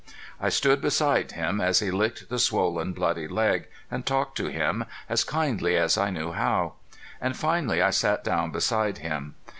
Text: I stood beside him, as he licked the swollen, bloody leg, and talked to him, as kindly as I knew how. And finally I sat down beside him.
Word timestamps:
I 0.39 0.49
stood 0.49 0.81
beside 0.81 1.33
him, 1.33 1.61
as 1.61 1.77
he 1.77 1.91
licked 1.91 2.27
the 2.29 2.39
swollen, 2.39 2.91
bloody 2.91 3.27
leg, 3.27 3.67
and 3.91 4.03
talked 4.03 4.35
to 4.37 4.47
him, 4.47 4.85
as 5.07 5.23
kindly 5.23 5.77
as 5.77 5.95
I 5.95 6.09
knew 6.09 6.31
how. 6.31 6.73
And 7.21 7.37
finally 7.37 7.83
I 7.83 7.91
sat 7.91 8.23
down 8.23 8.49
beside 8.49 8.97
him. 8.97 9.35